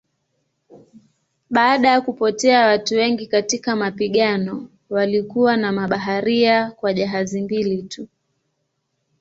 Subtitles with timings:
[1.49, 8.07] Baada ya kupotea watu wengi katika mapigano walikuwa na mabaharia kwa jahazi mbili tu.